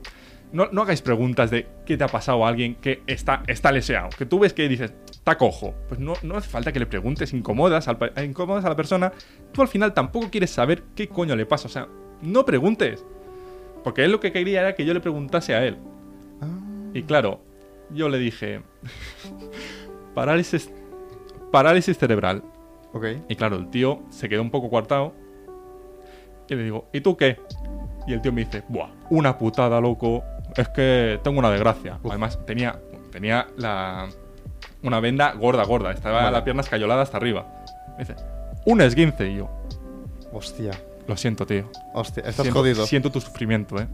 [0.51, 4.09] No, no hagáis preguntas de qué te ha pasado a alguien que está, está leseado.
[4.17, 5.73] Que tú ves que dices, está cojo.
[5.89, 9.11] Pues no, no hace falta que le preguntes, incomodas, al, pa- incomodas a la persona.
[9.51, 11.67] Tú al final tampoco quieres saber qué coño le pasa.
[11.67, 11.87] O sea,
[12.21, 13.05] no preguntes.
[13.83, 15.77] Porque él lo que quería era que yo le preguntase a él.
[16.41, 16.47] Ah,
[16.93, 17.41] Y claro,
[17.91, 18.61] yo le dije,
[20.13, 20.71] parálisis,
[21.51, 22.43] parálisis cerebral.
[22.93, 23.05] ok.
[23.29, 25.13] Y claro, el tío se quedó un poco coartado.
[26.47, 27.39] Y le digo, ¿y tú qué?
[28.07, 30.23] Y el tío me dice, Buah, una putada, loco.
[30.55, 31.99] Es que tengo una desgracia.
[32.01, 32.11] Uf.
[32.11, 32.79] Además, tenía,
[33.11, 34.07] tenía la,
[34.83, 35.91] una venda gorda, gorda.
[35.91, 36.31] Estaba Vale.
[36.31, 37.45] la pierna escayolada hasta arriba.
[37.97, 38.15] Me dice,
[38.65, 39.29] un esguince.
[39.29, 39.49] Y yo,
[40.31, 40.71] Hostia.
[41.07, 41.69] lo siento, tío.
[41.93, 42.85] Hostia, estás siento, jodido.
[42.85, 43.87] Siento tu sufrimiento, ¿eh?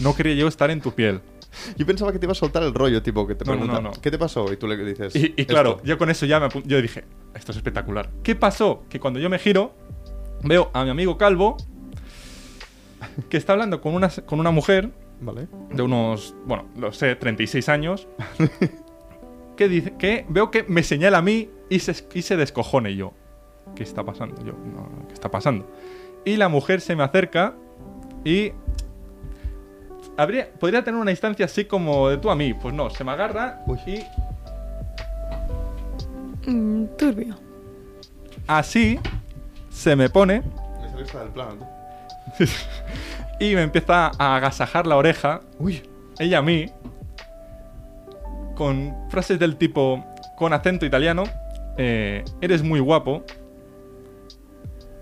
[0.00, 1.20] No quería yo estar en tu piel.
[1.76, 3.80] Yo pensaba que te iba a soltar el rollo, tipo, que te No, no, pregunta,
[3.80, 4.00] no, no.
[4.00, 4.52] ¿qué te pasó?
[4.52, 5.14] Y tú le dices.
[5.16, 5.84] Y, y claro, esto.
[5.84, 8.10] yo con eso ya me yo dije, esto es espectacular.
[8.22, 8.84] ¿Qué pasó?
[8.90, 9.74] Que cuando yo me giro,
[10.42, 11.56] veo a mi amigo Calvo
[13.30, 15.48] que está hablando con una, con una mujer Vale.
[15.70, 18.06] de unos, bueno, lo sé, 36 años,
[19.56, 22.96] que dice que veo que me señala a mí y se, y se descojone Y
[22.96, 23.12] yo.
[23.74, 24.36] ¿Qué está pasando?
[24.44, 25.68] Yo, no, ¿qué está pasando?
[26.24, 27.54] Y la mujer se me acerca
[28.24, 28.52] y
[30.16, 32.54] habría, podría tener una instancia así como de tú a mí.
[32.54, 33.78] Pues no, se me agarra Uy.
[33.86, 34.00] y
[36.48, 37.34] Mm, turbio.
[38.46, 39.00] así
[39.68, 40.42] se me pone
[40.80, 41.58] Me saliste del plan.
[43.40, 45.82] y me empieza a agasajar la oreja, Uy.
[46.18, 46.66] ella a mí,
[48.54, 50.04] con frases del tipo,
[50.36, 51.24] con acento italiano,
[51.76, 53.22] eh, eres muy guapo,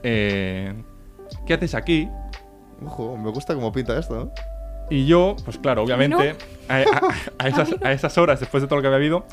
[0.03, 0.75] eh,
[1.47, 2.09] ¿qué haces aquí?
[2.85, 4.33] Ojo, me gusta cómo pinta esto, ¿no?
[4.91, 6.37] Y yo, pues claro, obviamente,
[6.69, 9.25] a, a- a esas, a esas horas, después de todo lo que había habido,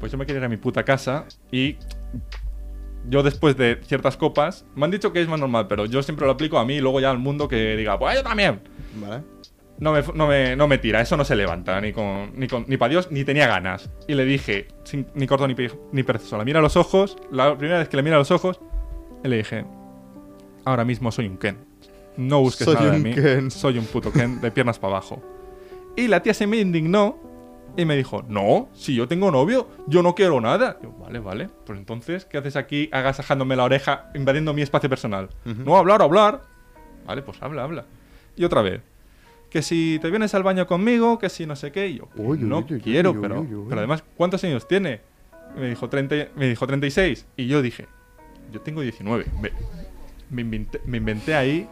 [0.00, 1.76] pues yo me quería ir a mi puta casa y
[3.08, 6.26] yo después de ciertas copas, me han dicho que es más normal, pero yo siempre
[6.26, 8.60] lo aplico a mí y luego ya al mundo que diga, pues yo también.
[8.96, 9.22] Vale.
[9.78, 12.64] No me, no, me, no me tira, eso no se levanta, ni con, ni, con,
[12.66, 13.90] ni para Dios, ni tenía ganas.
[14.08, 15.54] Y le dije, sin, ni corto ni,
[15.92, 18.30] ni perezoso, la mira a los ojos, la primera vez que le mira a los
[18.30, 18.58] ojos,
[19.22, 19.66] y le dije,
[20.64, 21.58] ahora mismo soy un Ken.
[22.16, 23.14] No busques Soy nada de un mí.
[23.14, 23.50] Ken.
[23.50, 25.22] Soy un puto Ken de piernas para abajo.
[25.94, 27.18] Y la tía se me indignó
[27.76, 30.78] y me dijo, no, si yo tengo novio, yo no quiero nada.
[30.82, 31.48] Yo, vale, vale.
[31.64, 35.28] Pues entonces, ¿qué haces aquí agasajándome la oreja, invadiendo mi espacio personal?
[35.44, 35.62] Ujú.
[35.64, 36.42] No, hablar, hablar.
[37.06, 37.84] Vale, pues habla, habla.
[38.36, 38.80] Y otra vez.
[39.50, 41.88] Que si te vienes al baño conmigo, que si no sé qué.
[41.88, 45.00] Y yo, no quiero, pero, pero además, ¿cuántos años tiene?
[45.56, 47.26] Y me dijo, 30, me dijo 36.
[47.36, 47.86] Y yo dije,
[48.52, 49.26] yo tengo 19.
[49.40, 49.52] Me,
[50.30, 51.68] me inventé, me inventé ahí,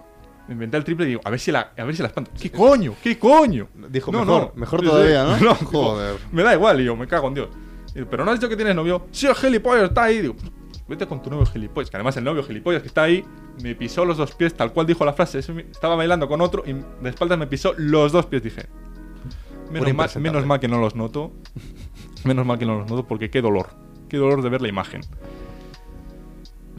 [0.48, 2.30] me inventé el triple y digo, a ver si la, a ver si la espanto.
[2.38, 2.94] ¿Qué coño?
[3.02, 3.68] ¿Qué coño?
[3.90, 4.52] Dijo, No, mejor, no.
[4.61, 5.37] mejor todavía, ¿no?
[5.40, 6.16] No, Joder.
[6.33, 7.48] Me da igual, y yo, me cago en Dios.
[7.94, 9.07] Digo, pero no has dicho que tienes novio.
[9.12, 10.20] Sí, el gilipollas está ahí.
[10.20, 10.35] Digo,
[10.88, 11.90] vete con tu novio gilipollas.
[11.90, 13.24] Que además el novio gilipollas que está ahí
[13.62, 15.38] me pisó los dos pies, tal cual dijo la frase.
[15.38, 18.42] Estaba bailando con otro y de espaldas me pisó los dos pies.
[18.42, 18.66] Dije,
[19.70, 21.33] menos mal, menos mal que no los noto.
[22.24, 23.68] menos mal que no los noto porque qué dolor.
[24.09, 25.00] Qué dolor de ver la imagen.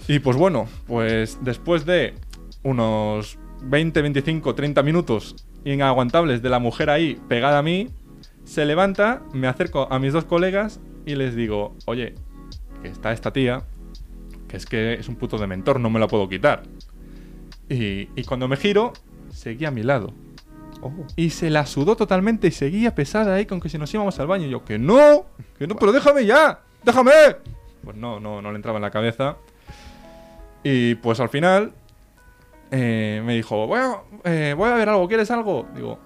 [0.08, 2.14] Y pues bueno, pues después de
[2.64, 7.90] unos 20, 25, 30 minutos inaguantables de la mujer ahí pegada a mí,
[8.44, 12.16] se levanta, me acerco a mis dos colegas y les digo, oye,
[12.82, 13.64] que está esta tía,
[14.48, 16.64] que es que es un puto de mentor, no me la puedo quitar.
[17.70, 18.94] Y, y cuando me giro,
[19.32, 20.14] seguía a mi lado.
[20.82, 21.08] Ojo.
[21.16, 24.28] Y se la sudó totalmente y seguía pesada ahí con que si nos íbamos al
[24.28, 24.46] baño.
[24.46, 25.26] Y yo, que no,
[25.58, 27.12] que no, pero déjame ya, déjame.
[27.84, 29.38] Pues no, no, no le entraba en la cabeza.
[30.64, 31.74] Y pues al final
[32.72, 35.68] eh, me dijo, voy a, eh, voy a ver algo, ¿quieres algo?
[35.76, 36.00] Digo,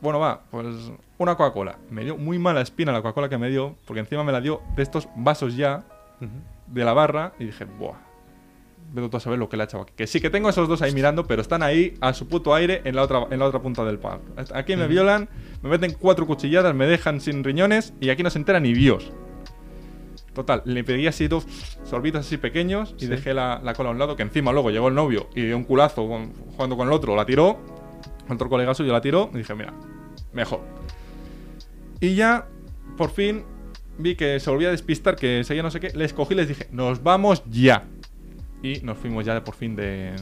[0.00, 0.66] bueno, va, pues
[1.18, 1.78] una Coca-Cola.
[1.90, 4.62] Me dio muy mala espina la Coca-Cola que me dio, porque encima me la dio
[4.76, 5.84] de estos vasos ya,
[6.66, 7.96] de la barra y dije, buah,
[8.92, 9.92] veo tú a saber lo que le ha echado aquí.
[9.96, 12.82] Que sí que tengo esos dos ahí mirando, pero están ahí a su puto aire
[12.84, 14.20] en la otra, en la otra punta del pub.
[14.54, 15.28] Aquí me violan,
[15.62, 19.12] me meten cuatro cuchilladas, me dejan sin riñones y aquí no se entera ni Dios.
[20.34, 21.46] Total, le pedí así dos
[21.84, 23.06] sorbitos así pequeños y Sí.
[23.08, 25.56] dejé la, la cola a un lado, que encima luego llegó el novio y dio
[25.56, 27.58] un culazo con- jugando con el otro, la tiró,
[28.28, 29.74] otro colega suyo la tiró y dije, mira,
[30.32, 30.60] mejor.
[32.00, 32.46] Y ya,
[32.96, 33.44] por fin,
[33.98, 36.48] vi que se volvía a despistar, que seguía no sé qué, les cogí y les
[36.48, 37.84] dije, nos vamos ya.
[38.62, 40.14] Y nos fuimos ya de por fin de,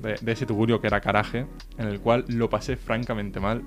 [0.00, 1.46] de, de ese tugurio que era Caraje,
[1.76, 3.62] en el cual lo pasé francamente mal.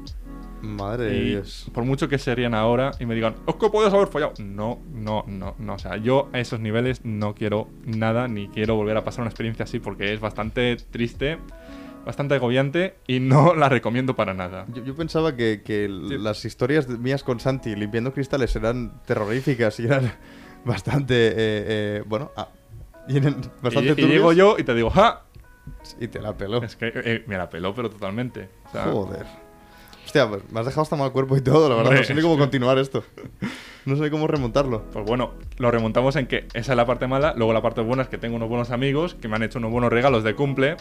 [0.64, 1.70] Madre de Y Dios.
[1.74, 4.34] por mucho que se rían ahora y me digan, es que podías haber follado.
[4.40, 5.74] No, no, no, no.
[5.74, 9.30] O sea, yo a esos niveles no quiero nada ni quiero volver a pasar una
[9.30, 11.38] experiencia así porque es bastante triste,
[12.06, 14.66] bastante agobiante y no la recomiendo para nada.
[14.74, 16.18] Yo, yo pensaba que, que Sí.
[16.18, 20.14] las historias de- mías con Santi limpiando cristales eran terroríficas y eran
[20.66, 22.48] bastante, eh, eh, bueno, ah,
[23.08, 25.24] y eran bastante Y, y llego yo y te digo, ¡ja!
[26.00, 26.64] Y te la peló.
[26.64, 28.50] Es que eh, me la peló, pero totalmente.
[28.68, 29.26] O sea, Joder.
[30.14, 31.86] Hostia, pues me has dejado hasta mal cuerpo y todo, la verdad.
[31.90, 32.02] Hombre.
[32.02, 33.04] No sé ni cómo continuar esto.
[33.86, 34.84] No sé cómo remontarlo.
[34.92, 37.34] Pues bueno, lo remontamos en que esa es la parte mala.
[37.36, 39.72] Luego la parte buena es que tengo unos buenos amigos que me han hecho unos
[39.72, 40.78] buenos regalos de cumple.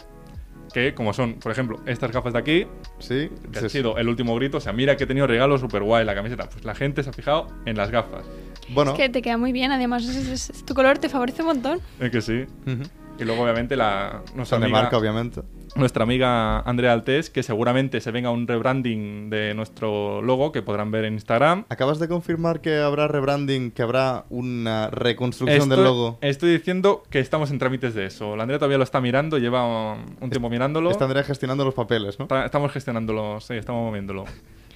[0.71, 2.67] Que como son, por ejemplo, estas gafas de aquí,
[2.99, 4.57] Sí, que sí, ha sido el último grito.
[4.57, 6.47] O sea, mira que he tenido regalos super guay la camiseta.
[6.47, 8.25] Pues la gente se ha fijado en las gafas.
[8.69, 11.41] Bueno, Es que te queda muy bien, además es- es- es- tu color te favorece
[11.41, 11.79] un montón.
[11.99, 12.45] Es que sí.
[12.67, 12.83] ujú.
[13.19, 15.41] Y luego, obviamente, la, nuestra, amiga, marca, obviamente.
[15.75, 20.89] nuestra amiga Andrea Altés, que seguramente se venga un rebranding de nuestro logo que podrán
[20.91, 21.65] ver en Instagram.
[21.69, 26.17] ¿Acabas de confirmar que habrá rebranding, que habrá una reconstrucción Estoy, del logo?
[26.21, 28.35] estoy diciendo que estamos en trámites de eso.
[28.35, 30.89] La Andrea todavía lo está mirando, lleva un, un tiempo mirándolo.
[30.89, 32.23] Está Andrea gestionando los papeles, ¿no?
[32.25, 34.25] Está- Estamos gestionándolo, sí, estamos moviéndolo.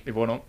[0.05, 0.45] Y bueno,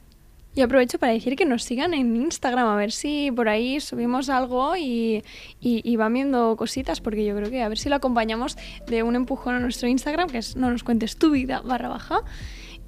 [0.59, 4.29] Y aprovecho para decir que nos sigan en Instagram, a ver si por ahí subimos
[4.29, 5.23] algo y,
[5.61, 8.57] y- y van viendo cositas, porque yo creo que a ver si lo acompañamos
[8.89, 12.23] de un empujón a nuestro Instagram, que es no nos cuentes tu vida barra baja.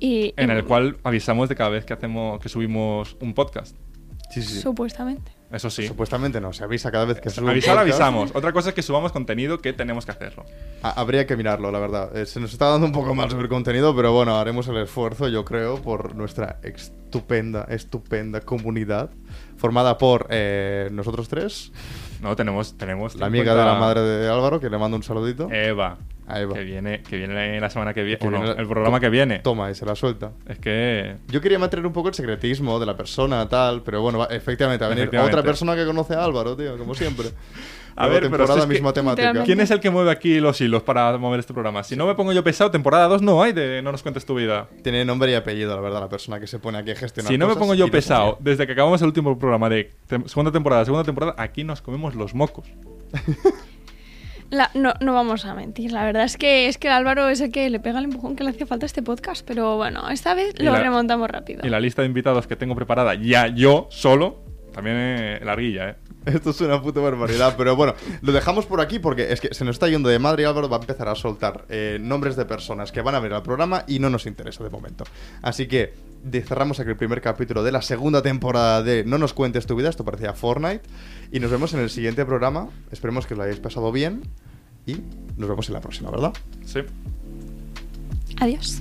[0.01, 3.77] Y, en y- el cual avisamos de cada vez que hacemos que subimos un podcast.
[4.33, 4.59] Sí, sí.
[4.61, 5.31] Supuestamente.
[5.53, 5.87] Eso sí.
[5.89, 8.31] Supuestamente no, se avisa cada vez que un Avisar, avisamos.
[8.35, 10.45] Otra cosa es que subamos contenido que tenemos que hacerlo.
[10.83, 12.17] Ha- Habría que mirarlo, la verdad.
[12.17, 15.27] Eh, se nos está dando un poco mal subir contenido, pero bueno, haremos el esfuerzo,
[15.29, 19.11] yo creo, por nuestra estupenda, estupenda comunidad,
[19.57, 21.73] formada por eh, nosotros tres,
[22.21, 25.03] No, tenemos, tenemos la amiga de la 50 madre de Álvaro, que le mando un
[25.03, 25.49] saludito.
[25.51, 25.97] Eva.
[26.27, 26.55] A Eva.
[26.55, 28.19] Que viene, que viene la semana que viene.
[28.19, 29.39] Que o no, viene la- el programa que viene.
[29.41, 30.31] Toma, y se la suelta.
[30.47, 31.17] Es que.
[31.29, 34.83] Yo quería mantener un poco el secretismo de la persona, tal, pero bueno, va- efectivamente,
[34.83, 35.37] va a venir Efectivamente.
[35.37, 37.29] otra persona que conoce a Álvaro, tío, como siempre.
[37.97, 39.45] A ver, temporada, si es que- misma temática.
[39.45, 41.83] ¿Quién es el que mueve aquí los hilos para mover este programa?
[41.85, 44.35] Si no me pongo yo pesado, temporada 2 no hay de No nos cuentes tu
[44.35, 44.69] vida.
[44.83, 47.37] Tiene nombre y apellido, la verdad, la persona que se pone aquí a gestionar Si
[47.39, 50.85] no me pongo yo pesado, desde que acabamos el último programa de tem- segunda temporada,
[50.85, 52.67] segunda temporada, aquí nos comemos los mocos.
[54.51, 57.41] La- no, no vamos a mentir, la verdad es que es que el Álvaro es
[57.41, 60.09] el que le pega el empujón que le hacía falta a este podcast, pero bueno,
[60.11, 61.61] esta vez Y lo la- remontamos rápido.
[61.65, 65.95] Y la lista de invitados que tengo preparada ya yo solo, también eh, larguilla, ¿eh?
[66.27, 69.65] Esto es una puta barbaridad, pero bueno, lo dejamos por aquí porque es que se
[69.65, 72.45] nos está yendo de madre y Álvaro va a empezar a soltar eh, nombres de
[72.45, 75.05] personas que van a ver al programa y no nos interesa de momento.
[75.41, 75.95] Así que
[76.47, 79.89] cerramos aquí el primer capítulo de la segunda temporada de No nos cuentes tu vida,
[79.89, 80.83] esto parecía Fortnite,
[81.33, 82.69] y nos vemos en el siguiente programa.
[82.91, 84.23] Esperemos que lo hayáis pasado bien
[84.87, 84.97] y
[85.37, 86.33] nos vemos en la próxima, ¿verdad?
[86.67, 86.81] Sí.
[88.41, 88.81] Adiós.